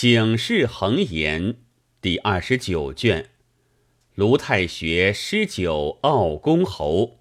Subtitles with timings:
[0.00, 1.56] 醒世恒言
[2.00, 3.30] 第二十九卷，
[4.14, 7.18] 卢太学诗酒傲公侯。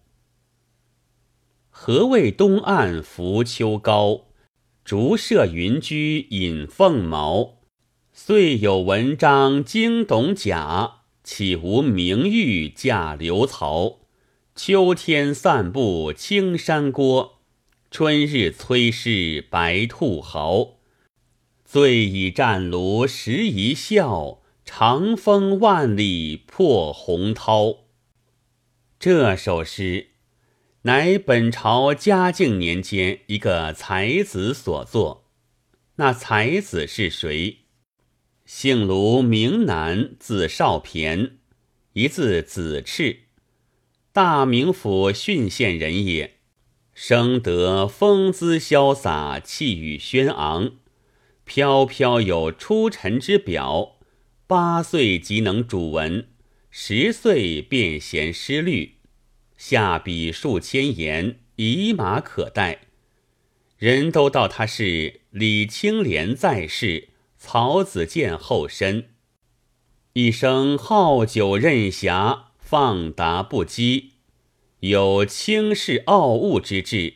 [1.71, 4.27] 何谓东岸浮秋高？
[4.85, 7.61] 竹舍云居引凤毛。
[8.14, 14.02] 遂有文章惊董甲，岂无名誉驾刘曹？
[14.54, 17.39] 秋天散步青山郭，
[17.89, 20.77] 春日催事白兔嚎。
[21.70, 27.80] 醉倚战炉时一笑，长风万里破洪涛。
[28.98, 30.11] 这首诗
[30.84, 35.25] 乃本朝嘉靖年间一个才子所作。
[35.98, 37.58] 那才子是谁？
[38.45, 41.31] 姓卢，名南，字少骈，
[41.91, 43.23] 一字子赤，
[44.13, 46.38] 大名府浚县人也。
[46.94, 50.72] 生得风姿潇洒，气宇轩昂。
[51.47, 53.95] 飘飘有出尘之表，
[54.45, 56.27] 八岁即能主文，
[56.69, 58.97] 十岁便贤诗律，
[59.55, 62.81] 下笔数千言，以马可待。
[63.77, 69.11] 人都道他是李青莲在世，曹子建后身。
[70.13, 74.09] 一生好酒任侠，放达不羁，
[74.81, 77.13] 有轻视傲物之志，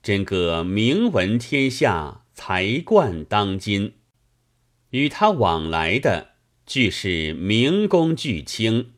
[0.00, 2.23] 真个名闻天下。
[2.34, 3.94] 才冠当今，
[4.90, 6.32] 与他往来的
[6.66, 8.90] 俱是名公巨卿，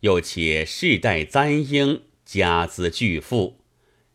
[0.00, 3.60] 又且世代簪缨，家资巨富，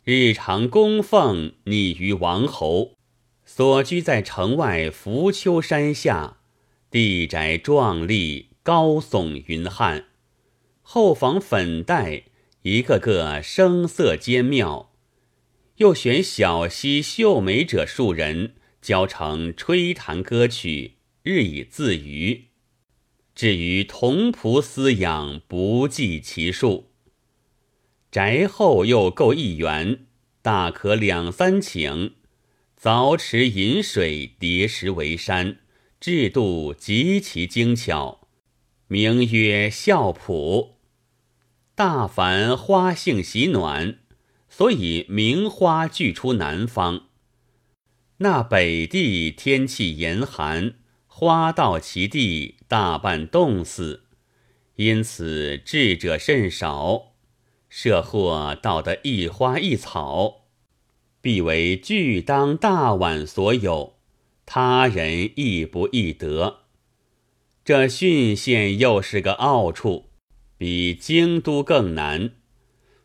[0.04, 2.98] 日常供奉拟于王侯，
[3.46, 6.38] 所居在城外浮丘山下，
[6.92, 10.08] 地宅壮丽，高耸云汉，
[10.82, 12.24] 后房粉黛，
[12.64, 14.92] 一个个声色兼妙，
[15.78, 18.56] 又选小溪秀美者数人。
[18.86, 22.50] 教成吹弹歌曲，日以自娱。
[23.34, 26.92] 至于童仆饲养，不计其数。
[28.12, 30.06] 宅后又构一园，
[30.44, 32.12] 大可两三顷，
[32.80, 35.58] 凿池引水，叠石为山，
[36.00, 38.28] 制度极其精巧，
[38.88, 40.74] 名曰孝圃。
[41.74, 43.98] 大凡花性喜暖，
[44.48, 47.08] 所以名花俱出南方。
[48.18, 54.04] 那北地天气严寒，花到其地大半冻死，
[54.76, 57.12] 因此智者甚少。
[57.68, 60.46] 设或到得一花一草，
[61.20, 63.98] 必为巨当大碗所有，
[64.46, 66.60] 他人亦不易得。
[67.66, 70.06] 这浚县又是个奥处，
[70.58, 72.32] 比京都更难。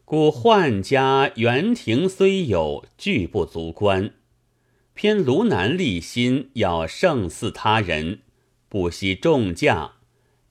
[0.04, 4.14] 故宦家园亭虽有，俱不足观。
[4.94, 8.20] 偏卢南立心要胜似他人，
[8.68, 9.92] 不惜重价，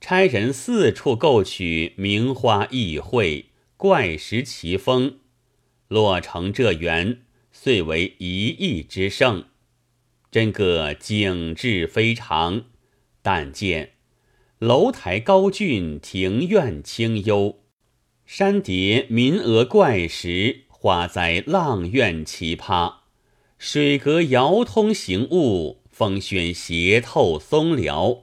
[0.00, 3.44] 差人四处购取名花异卉、
[3.76, 5.18] 怪石奇峰，
[5.88, 7.20] 落成这园，
[7.52, 9.44] 遂为一邑之胜。
[10.30, 12.64] 真个景致非常。
[13.22, 13.92] 但见
[14.58, 17.56] 楼台高峻，庭院清幽，
[18.24, 22.99] 山叠民额怪石，花栽阆苑奇葩。
[23.62, 28.22] 水阁遥通行雾，风轩斜透松辽。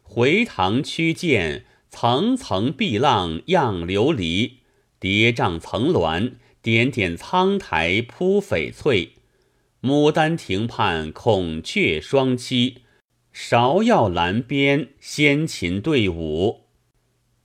[0.00, 4.52] 回塘曲涧，层层碧浪漾琉璃；
[4.98, 9.10] 叠嶂层峦，点点苍苔铺翡翠。
[9.82, 12.76] 牡丹亭畔孔雀双栖，
[13.34, 16.62] 芍药栏边仙禽对舞。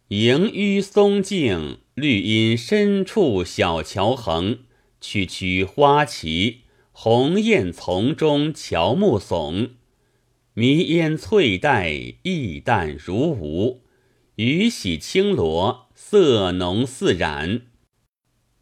[0.08, 4.60] 萦纡松径，绿荫深处小桥横，
[5.02, 6.62] 曲曲花旗。
[7.02, 9.70] 鸿雁丛中乔木耸，
[10.54, 13.84] 迷烟翠黛，意淡如无。
[14.36, 17.62] 雨洗青罗，色浓似染。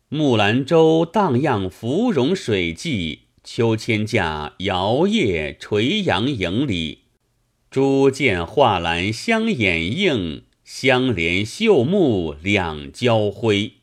[0.09, 7.05] 木兰舟荡漾芙蓉水际，秋千架摇曳垂杨影里。
[7.71, 13.77] 朱剑画栏相掩映，相连绣幕两交辉。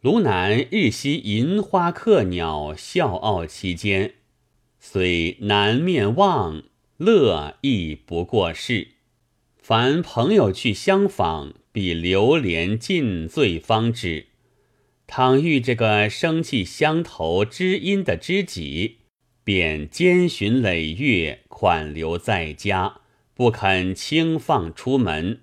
[0.00, 4.14] 卢南日夕银花客鸟，笑傲其间，
[4.78, 6.62] 虽南面望，
[6.98, 8.92] 乐亦不过是。
[9.56, 14.26] 凡朋友去相访，必流连尽醉方止。
[15.08, 18.98] 倘遇这个生气相投、知音的知己，
[19.42, 23.00] 便兼寻累月，款留在家，
[23.34, 25.40] 不肯轻放出门。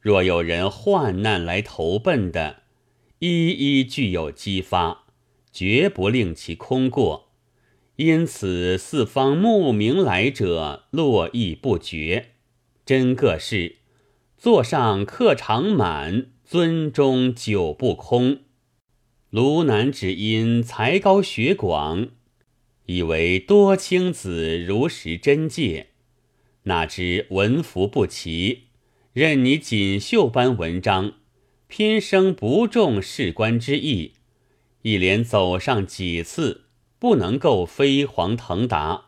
[0.00, 2.59] 若有人患难来投奔的，
[3.20, 5.04] 一一具有激发，
[5.52, 7.28] 绝不令其空过。
[7.96, 12.30] 因此四方慕名来者络绎不绝。
[12.86, 13.76] 真个是
[14.38, 18.38] 座上客常满，尊中酒不空。
[19.28, 22.08] 卢南只因才高学广，
[22.86, 25.88] 以为多卿子如实真戒，
[26.62, 28.68] 哪知文服不齐，
[29.12, 31.12] 任你锦绣般文章，
[31.70, 34.14] 偏生不中士官之意。
[34.82, 36.64] 一连走上几次，
[36.98, 39.06] 不能够飞黄腾达。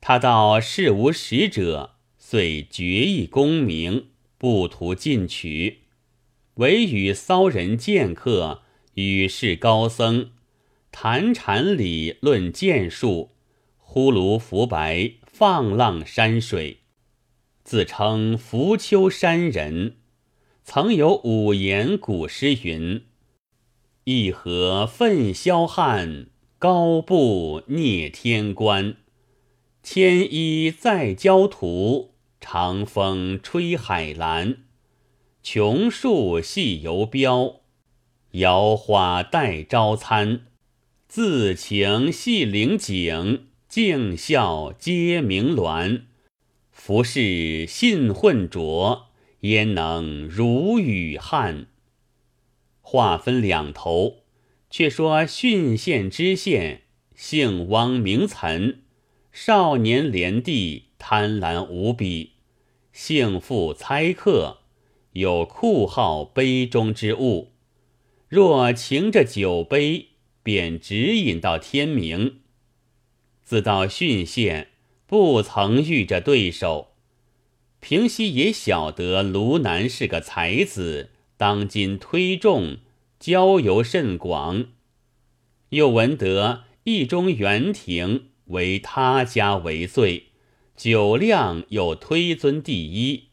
[0.00, 5.78] 他道事无使者，遂决意功名，不图进取，
[6.56, 8.62] 唯与骚人剑客、
[8.94, 10.32] 与世高僧
[10.92, 13.30] 谈禅理、论剑术，
[13.78, 16.80] 呼卢浮白，放浪山水，
[17.62, 19.96] 自称浮丘山人。
[20.66, 23.02] 曾有五言古诗云。
[24.04, 26.28] 一河奋霄汉，
[26.58, 28.96] 高步蹑天关。
[29.82, 34.64] 千衣在郊土，长风吹海澜。
[35.42, 37.60] 琼树系游标，
[38.32, 40.46] 摇花待朝餐。
[41.06, 46.04] 自情系陵景，静笑皆鸣鸾。
[46.72, 49.08] 浮世信混浊，
[49.44, 51.66] 焉能如雨汉？
[52.80, 54.20] 话分两头，
[54.70, 58.80] 却说浚县知县姓汪名岑，
[59.30, 62.32] 少年连地，贪婪无比，
[62.90, 64.60] 性负猜客，
[65.12, 67.52] 有酷好杯中之物，
[68.28, 70.08] 若擎着酒杯，
[70.42, 72.40] 便直饮到天明。
[73.42, 74.68] 自到浚县，
[75.06, 76.93] 不曾遇着对手。
[77.84, 81.10] 平西也晓得卢南是个才子。
[81.36, 82.78] 当今推重，
[83.20, 84.68] 交游甚广，
[85.68, 90.28] 又闻得意中园庭为他家为最，
[90.74, 93.24] 酒量又推尊第一，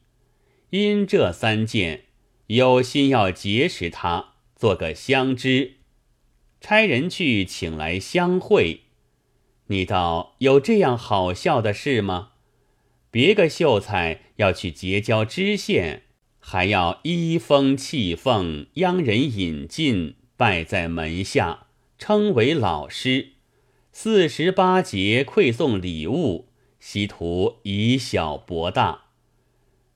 [0.72, 2.08] 因这三件，
[2.48, 5.76] 有心要结识他，做个相知，
[6.60, 8.82] 差人去请来相会。
[9.68, 12.32] 你道有这样好笑的事吗？
[13.12, 16.04] 别个秀才要去结交知县。
[16.44, 21.68] 还要依风气奉，央人引进，拜在门下，
[22.00, 23.34] 称为老师。
[23.92, 26.48] 四十八节馈送礼物，
[26.80, 29.04] 希图以小博大。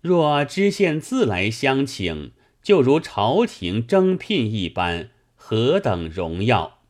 [0.02, 6.82] 若知县自来相请，就如朝廷征聘一般，何等荣耀！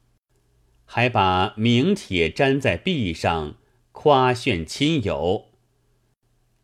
[0.83, 3.55] 还把名帖粘在壁上，
[3.93, 5.45] 夸炫亲友。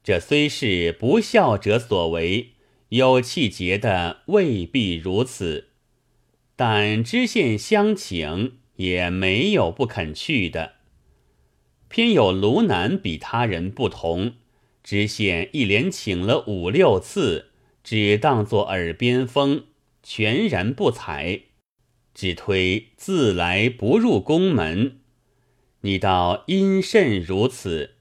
[0.03, 2.51] 这虽是不孝者所为。
[2.89, 5.69] 有气节的未必如此，
[6.57, 10.74] 但知县相请也没有不肯去的。
[11.88, 14.33] 偏有卢南比他人不同，
[14.83, 17.51] 知县一连请了五六次，
[17.81, 19.63] 只当作耳边风，
[20.03, 21.44] 全然不睬，
[22.13, 25.00] 只推自来不入宫门。
[25.81, 27.95] 你道因甚如此？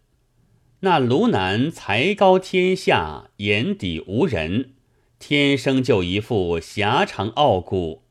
[0.82, 4.70] 那卢南才高天下，眼底无人。
[5.18, 8.04] 天生就一副狭长傲骨，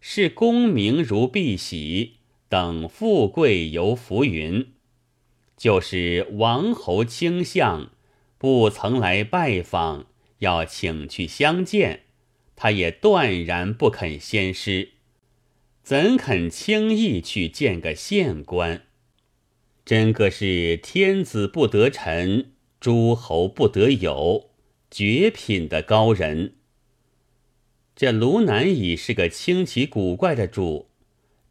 [0.00, 2.14] 视功名如碧玺，
[2.48, 4.72] 等富贵犹浮云。
[5.56, 7.92] 就是王侯卿相，
[8.38, 10.06] 不曾来拜访，
[10.40, 12.00] 要请去相见，
[12.56, 14.90] 他也断然不肯先施，
[15.84, 18.85] 怎肯轻易去见个县官？
[19.86, 22.50] 真个是天子不得臣，
[22.80, 24.50] 诸侯不得友，
[24.90, 26.54] 绝品的高人。
[27.94, 30.88] 这卢南已是个清奇古怪的主，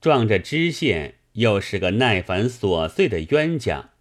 [0.01, 3.91] 撞着知县又是个耐烦琐碎的冤家，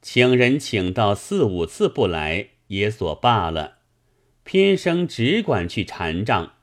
[0.00, 3.80] 请人请到四五次不来也所罢了，
[4.42, 6.54] 偏生只管去缠账。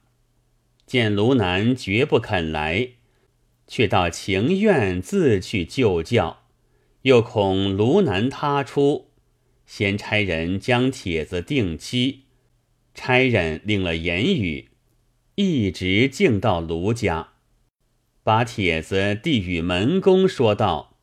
[0.87, 2.93] 见卢南绝不肯来，
[3.67, 6.40] 却倒情愿自去就教，
[7.03, 9.09] 又恐卢南他出，
[9.65, 12.25] 先差人将帖子定期，
[12.93, 14.69] 差人令了言语。
[15.35, 17.29] 一直敬到卢家，
[18.23, 20.97] 把帖子递与门公，说道：“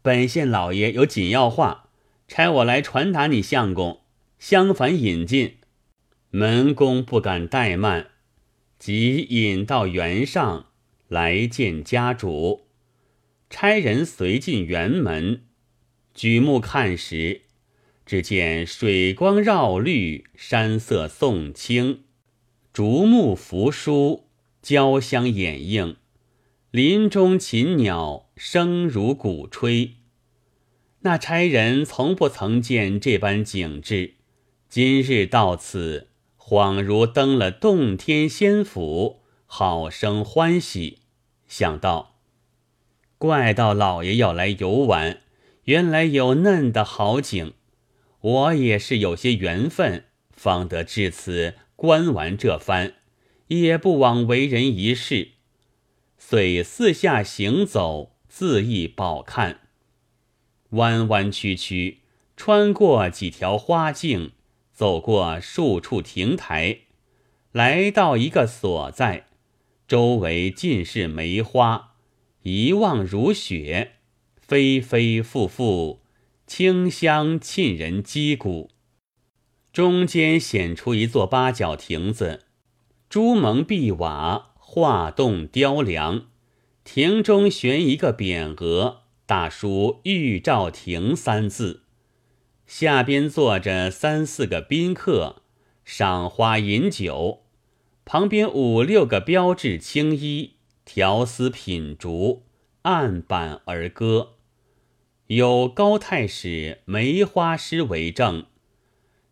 [0.00, 1.90] 本县老爷有紧要话，
[2.26, 4.00] 差我来传达你相公，
[4.38, 5.56] 相反引进。”
[6.30, 8.08] 门公不敢怠慢，
[8.78, 10.66] 即引到园上
[11.08, 12.65] 来见家主。
[13.48, 15.42] 差人随进园门，
[16.14, 17.42] 举目看时，
[18.04, 22.02] 只见水光绕绿，山色送青。
[22.72, 24.28] 竹木扶疏，
[24.60, 25.96] 交相掩映，
[26.70, 29.94] 林中禽鸟声如鼓吹。
[31.00, 34.16] 那差人从不曾见这般景致，
[34.68, 40.98] 今日到此，恍如登了洞天仙府，好生欢喜。
[41.46, 42.15] 想到，
[43.18, 45.20] 怪道老爷要来游玩，
[45.64, 47.54] 原来有嫩的好景，
[48.20, 52.94] 我也是有些缘分，方得至此观玩这番，
[53.48, 55.30] 也不枉为人一世。
[56.18, 59.60] 遂四下行走，恣意饱看。
[60.70, 62.00] 弯弯曲曲，
[62.36, 64.32] 穿过几条花径，
[64.72, 66.80] 走过数处亭台，
[67.52, 69.26] 来到一个所在，
[69.88, 71.94] 周围尽是梅花，
[72.48, 73.94] 一望如雪，
[74.36, 75.98] 飞飞复复，
[76.46, 78.70] 清香沁人肌骨。
[79.72, 82.44] 中间显出一座八角亭子，
[83.08, 86.26] 朱蒙碧瓦，画栋雕梁，
[86.84, 89.00] 亭中悬一个匾额。
[89.26, 91.82] 大书“玉照亭”三字，
[92.64, 95.42] 下边坐着三四个宾客，
[95.84, 97.40] 赏花饮酒；
[98.04, 100.52] 旁边五六个标志青衣，
[100.86, 102.44] 调丝品竹，
[102.82, 104.36] 案板而歌。
[105.26, 108.46] 有高太史梅花诗为证：“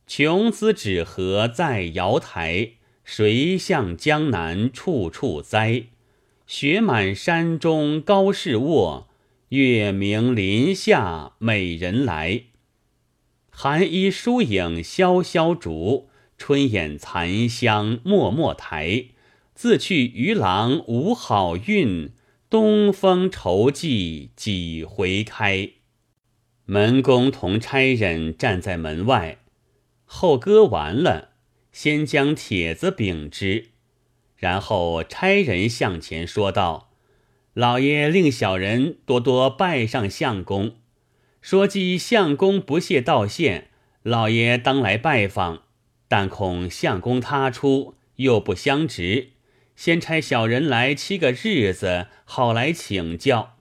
[0.07, 2.73] 琼姿纸盒在瑶台，
[3.05, 5.85] 谁向江南处处栽？
[6.47, 9.09] 雪满山中高士卧。”
[9.51, 12.47] 月明林下美人来，
[13.51, 19.05] 寒衣疏影萧萧竹，春眼残香脉脉台。
[19.55, 22.11] 自去渔郎无好运，
[22.51, 25.71] 东风愁寄几回开。
[26.67, 29.39] 门公同差人站在门外，
[30.05, 31.31] 后歌完了，
[31.71, 33.67] 先将帖子禀之，
[34.37, 36.91] 然后差人向前说道。
[37.53, 40.75] 老爷令小人多多拜上相公，
[41.41, 43.69] 说既相公不屑道谢，
[44.03, 45.63] 老爷当来拜访，
[46.09, 49.34] 但恐相公他出又不相值，
[49.77, 53.57] 先差小人来七个日子，好来请教。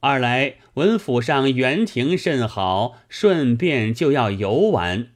[0.00, 5.08] 二来文府上园亭甚好，顺便就要游玩。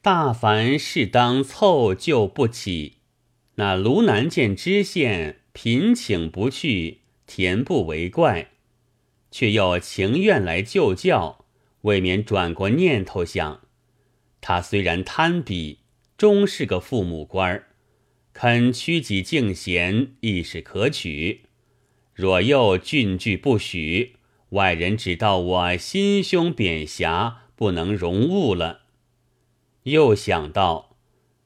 [0.00, 2.98] 大凡事当凑就不起，
[3.56, 5.40] 那卢南见知县。
[5.54, 8.52] 贫请不去，田不为怪，
[9.30, 11.44] 却又情愿来就教，
[11.82, 13.60] 未免转过念头想：
[14.40, 15.80] 他虽然贪比，
[16.16, 17.66] 终是个父母官儿，
[18.32, 21.42] 肯屈己敬贤，亦是可取。
[22.14, 24.16] 若又郡拒不许，
[24.50, 28.80] 外人只道我心胸扁狭，不能容物了。
[29.84, 30.96] 又想到，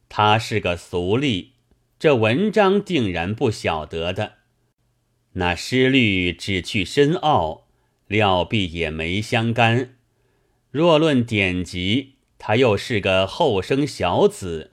[0.08, 1.48] 他是个俗吏。
[1.98, 4.34] 这文章定然不晓得的，
[5.32, 7.68] 那诗律只去深奥，
[8.06, 9.96] 料必也没相干。
[10.70, 14.72] 若论典籍，他又是个后生小子，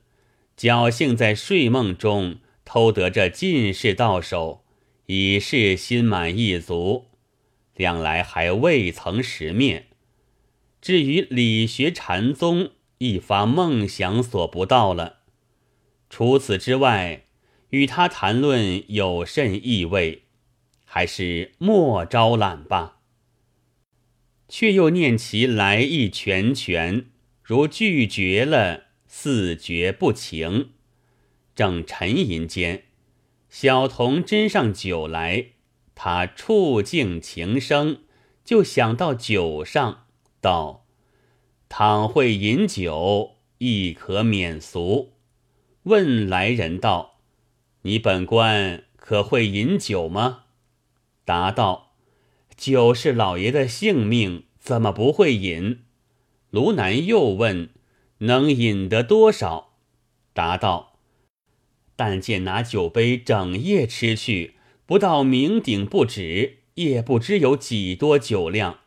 [0.63, 4.63] 侥幸在睡梦中偷得这进士到手，
[5.07, 7.07] 已是心满意足。
[7.75, 9.87] 两来还未曾识面。
[10.79, 15.17] 至于理学禅宗，一发梦想所不到了。
[16.09, 17.25] 除此之外，
[17.71, 20.23] 与他谈论有甚意味？
[20.85, 22.99] 还是莫招揽吧。
[24.47, 27.07] 却又念其来意全全，
[27.41, 28.82] 如拒绝了，
[29.15, 30.71] 四觉不情。
[31.53, 32.85] 正沉吟间，
[33.47, 35.49] 小童斟上酒来，
[35.93, 37.99] 他触境情生，
[38.43, 40.07] 就想到酒上，
[40.41, 40.87] 道
[41.69, 45.13] ：“倘会饮酒，亦可免俗。”
[45.83, 47.19] 问来人道
[47.83, 50.45] ：“你本官可会饮酒吗？”
[51.23, 51.93] 答道
[52.57, 55.83] ：“酒是老爷的性命，怎么不会饮？”
[56.49, 57.69] 卢南又问
[58.23, 59.73] ：“能饮得多少？”
[60.33, 60.99] 答道
[61.95, 68.79] ：“但见拿酒杯整夜吃去，不到酩酊不止，也不知有几多酒量。”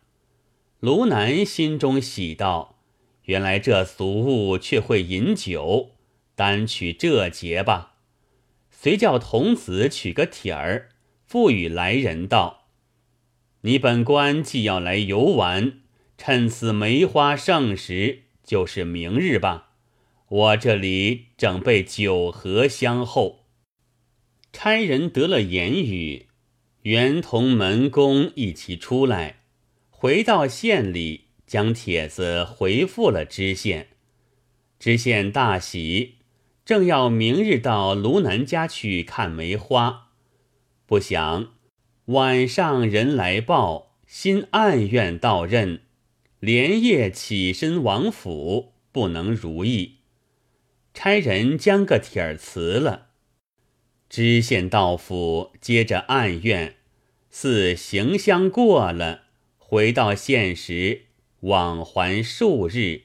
[0.80, 2.76] 卢南心中喜道
[3.24, 5.92] ：“原来这俗物却会饮酒。”
[6.36, 7.94] 单取这节吧，
[8.70, 10.90] 遂叫童子取个帖儿，
[11.24, 12.66] 付与来人道
[13.62, 15.80] ：“你本官既要来游玩，
[16.18, 19.72] 趁此梅花盛时，就是明日吧。
[20.28, 23.44] 我这里整备酒和香候。”
[24.50, 26.28] 差人得了言语，
[26.82, 29.40] 原同门公一起出来，
[29.90, 33.88] 回到县里，将帖子回复了知县。
[34.78, 36.14] 知县大喜。
[36.64, 40.08] 正要明日到卢南家去看梅花，
[40.84, 41.52] 不想
[42.06, 45.82] 晚上人来报，新暗院到任，
[46.40, 49.96] 连夜起身往府，不能如意。
[50.94, 53.08] 差人将个帖儿辞了。
[54.08, 56.76] 知县到府，接着暗怨，
[57.30, 59.22] 似行香过了，
[59.58, 61.06] 回到县时，
[61.40, 63.02] 往还数日，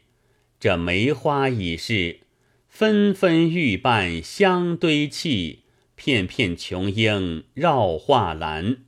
[0.59, 2.21] 这梅花已是
[2.69, 5.59] 纷纷欲瓣相堆砌。
[5.95, 8.85] 片片琼英绕画栏。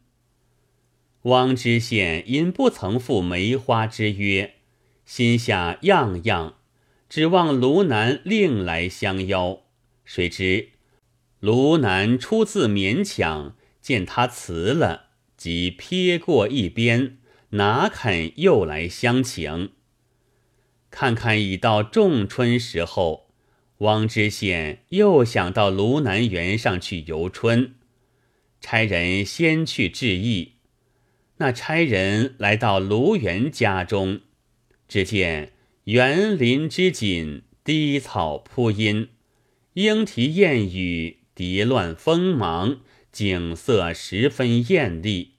[1.24, 4.56] 汪知县因不曾赴梅花之约，
[5.06, 6.56] 心下样样，
[7.08, 9.62] 指望卢南另来相邀。
[10.04, 10.70] 谁知
[11.40, 17.20] 卢南出自勉强，见他辞了，即撇过一边，
[17.52, 19.72] 哪肯又来相请？
[20.92, 23.30] 看看已到仲春时候。
[23.80, 27.76] 汪知县又想到卢南园上去游春，
[28.62, 30.53] 差人先去致意。
[31.38, 34.22] 那差人来到卢园家中，
[34.88, 35.54] 只见
[35.86, 39.10] 园林之锦，低草铺阴，
[39.74, 45.32] 莺啼燕语，蝶乱锋芒，景色十分艳丽。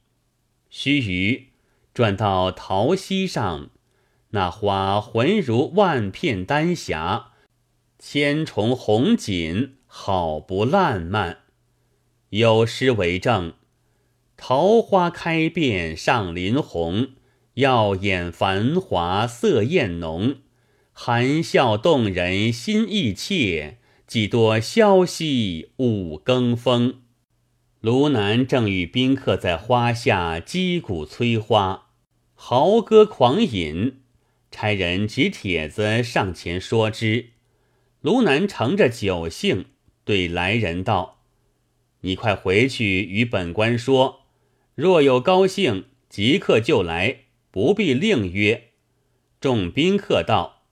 [0.69, 1.45] 须臾
[1.95, 3.71] 转到桃溪上，
[4.31, 7.31] 那花浑如万片丹霞。
[7.99, 11.39] 千重红锦，好不烂漫。
[12.31, 13.55] 有诗为证
[14.47, 17.13] ：“桃花开遍上林红，
[17.55, 20.37] 耀眼繁华色艳浓。
[20.93, 27.01] 含笑动人心意切，几多消息五更风。”
[27.81, 31.87] 卢南正与宾客在花下击鼓催花，
[32.35, 34.03] 豪歌狂饮。
[34.51, 37.31] 差人执帖子上前说之。
[38.03, 39.65] 卢南乘着酒兴，
[40.05, 41.23] 对来人道
[42.03, 44.21] ：“你快回去与本官说，
[44.75, 48.71] 若有高兴，即刻就来，不必另约。”
[49.41, 50.63] 众宾客道：“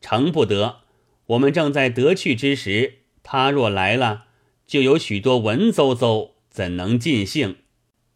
[0.00, 0.80] 成不得，
[1.26, 4.26] 我们正在得去之时，他若来了，
[4.66, 7.56] 就有许多文绉绉，怎能尽兴？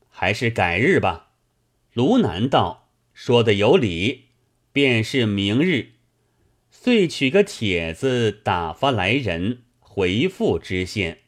[0.09, 1.33] 还是改日吧。”
[1.93, 4.27] 卢南道：“说的有理，
[4.73, 5.93] 便是明日。”
[6.71, 11.23] 遂取个帖子打发来人回复知县。